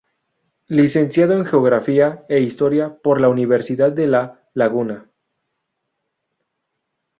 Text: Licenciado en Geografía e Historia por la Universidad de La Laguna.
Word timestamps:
Licenciado 0.69 1.33
en 1.35 1.45
Geografía 1.45 2.25
e 2.27 2.39
Historia 2.39 2.97
por 3.03 3.21
la 3.21 3.29
Universidad 3.29 3.91
de 3.91 4.07
La 4.07 4.49
Laguna. 4.55 5.11